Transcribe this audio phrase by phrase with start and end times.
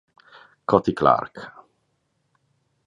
[0.65, 1.43] Coty Clarke